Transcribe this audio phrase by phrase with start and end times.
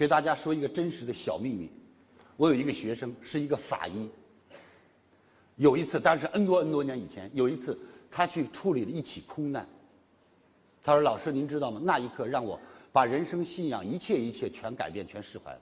[0.00, 1.68] 给大家说一个真实的小秘密，
[2.38, 4.08] 我有一个学生是一个法医。
[5.56, 7.78] 有一次，但是 N 多 N 多年以前，有一次
[8.10, 9.68] 他去处理了一起空难。
[10.82, 11.78] 他说：“老师，您知道吗？
[11.84, 12.58] 那一刻让我
[12.90, 15.60] 把人生信仰一切一切全改变，全释怀了。”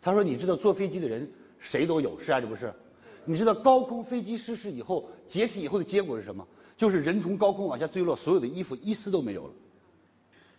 [0.00, 1.30] 他说：“你知道坐飞机的人
[1.60, 2.72] 谁都有，是还是不是？
[3.26, 6.48] 你知道高空飞机失事以后解体以后的结果是什么？
[6.78, 9.52] 就是人从高空往下坠落，所有的衣服一丝都没有了，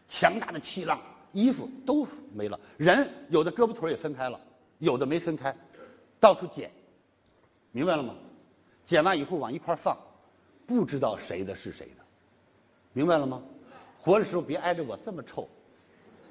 [0.08, 1.02] 强大的气浪，
[1.34, 4.40] 衣服都没了，人有的胳膊腿也分开了，
[4.80, 5.56] 有的没分开，
[6.20, 6.72] 到处捡，
[7.72, 8.16] 明白了吗？”
[8.86, 9.98] 捡完以后往一块放，
[10.66, 12.04] 不知道谁的是谁的，
[12.94, 13.42] 明白了吗？
[14.00, 15.48] 活的时候别挨着我这么臭，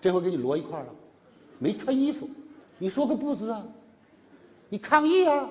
[0.00, 0.86] 这回给你摞一块了，
[1.58, 2.26] 没穿衣服，
[2.78, 3.62] 你说个不字啊？
[4.70, 5.48] 你抗议啊？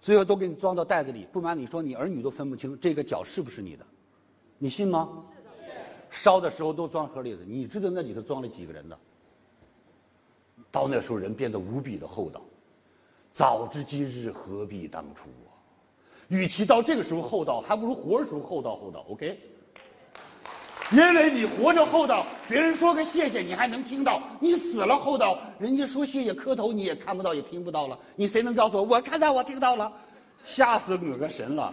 [0.00, 3.84] 最后都给你装到袋子里，不瞒你说，你儿女都分不清这个脚是不是你的，
[4.56, 5.22] 你信吗？
[6.10, 8.98] 烧的时候都装盒里的，你知道那里头装了几个人的？
[10.70, 12.40] 到那时候人变得无比的厚道。
[13.30, 15.52] 早知今日，何必当初啊！
[16.28, 19.04] 与其到这个时候厚道，还不如活着时候厚道厚道。
[19.10, 19.38] OK，
[20.90, 27.98] 因为你活着厚道，别人说个谢谢，你还能听到；你死了厚道，人家说谢谢磕头，你也看不到，也听不到了。
[28.16, 28.82] 你谁能告诉我？
[28.82, 29.92] 我看到，我听到了，
[30.44, 31.72] 吓死我个神了！